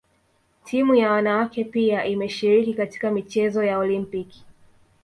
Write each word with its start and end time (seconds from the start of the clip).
Timu 0.63 0.95
ya 0.95 1.11
wanawake 1.11 1.63
pia 1.63 2.05
imeshiriki 2.05 2.73
katika 2.73 3.11
michezo 3.11 3.63
ya 3.63 3.77
Olimpiki 3.77 4.45